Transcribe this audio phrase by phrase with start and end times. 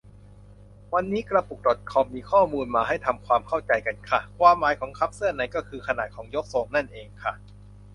[0.93, 7.33] วันนี้กระปุกดอทคอมมีข้อมูลมาให้ทำความเข้าใจกันค่ะ ความหมายของ คัพเสื้อใน ก็คือขนาดของยกทรงนั่นเองค่ะ